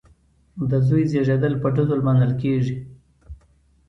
[0.69, 2.75] د زوی زیږیدل په ډزو لمانځل کیږي.